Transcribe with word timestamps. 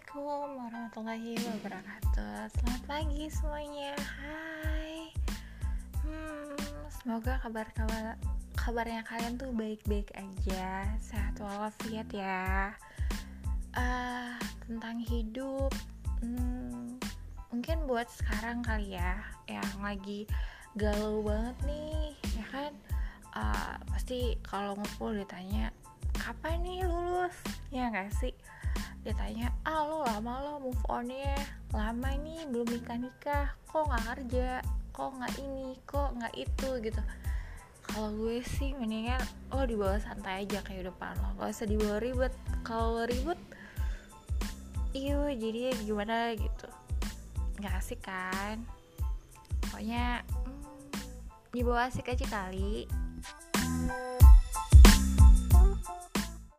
Assalamualaikum 0.00 0.64
warahmatullahi 0.64 1.34
wabarakatuh. 1.44 2.36
Selamat 2.56 2.82
pagi 2.88 3.24
semuanya. 3.28 3.92
Hai. 4.00 5.12
Hmm, 6.00 6.56
Semoga 6.88 7.36
kabar-kabar 7.44 8.16
kabarnya 8.56 9.04
kalian 9.04 9.36
tuh 9.36 9.52
baik-baik 9.52 10.08
aja 10.16 10.88
Sehat 11.04 11.36
walafiat 11.36 12.08
ya. 12.16 12.72
Uh, 13.76 14.40
Tentang 14.64 15.04
hidup 15.04 15.68
hmm, 16.24 16.96
Mungkin 17.52 17.84
buat 17.84 18.08
sekarang 18.08 18.64
kali 18.64 18.96
ya 18.96 19.20
Yang 19.52 19.76
lagi 19.84 20.20
galau 20.80 21.20
banget 21.20 21.56
nih 21.68 22.16
Ya 22.40 22.44
kan? 22.48 22.72
Uh, 23.36 23.76
Pasti 23.92 24.40
kalau 24.40 24.80
ngumpul 24.80 25.12
ditanya 25.12 25.68
Kapan 26.16 26.64
nih 26.64 26.88
lulus? 26.88 27.36
Ya 27.68 27.92
gak 27.92 28.16
sih? 28.16 28.32
Ditanya 29.00 29.48
ah 29.64 29.80
lo 29.88 30.04
lama 30.04 30.44
lo 30.44 30.52
move 30.60 30.84
on 30.92 31.08
ya 31.08 31.36
lama 31.72 32.12
nih 32.20 32.44
belum 32.50 32.68
nikah 32.68 32.98
nikah. 32.98 33.46
Kok 33.70 33.88
nggak 33.88 34.04
kerja 34.12 34.60
kok 34.90 35.10
nggak 35.16 35.34
ini? 35.40 35.68
Kok 35.86 36.08
nggak 36.18 36.34
itu? 36.36 36.68
Gitu. 36.84 37.02
Kalau 37.90 38.10
gue 38.14 38.38
sih 38.58 38.70
mendingan 38.76 39.18
lo 39.50 39.64
dibawa 39.66 39.98
santai 39.98 40.44
aja 40.46 40.60
kayak 40.62 40.92
depan 40.92 41.16
lo. 41.18 41.34
Gak 41.40 41.50
usah 41.56 41.66
dibawa 41.66 41.96
ribet. 41.98 42.34
Kalau 42.62 43.02
ribet 43.08 43.40
iyo 44.92 45.30
jadi 45.30 45.74
gimana 45.86 46.34
gitu. 46.36 46.68
Nggak 47.58 47.74
asik 47.80 48.02
kan? 48.04 48.62
Pokoknya 49.64 50.22
hmm, 50.26 50.62
dibawa 51.54 51.88
asik 51.88 52.10
aja 52.10 52.26
kali 52.26 52.84